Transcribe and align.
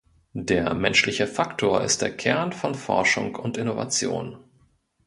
Der 0.33 0.73
menschliche 0.73 1.27
Faktor 1.27 1.81
ist 1.83 2.01
der 2.01 2.11
Kern 2.17 2.53
von 2.53 2.73
Forschung 2.73 3.35
und 3.35 3.55
Innovation. 3.55 4.39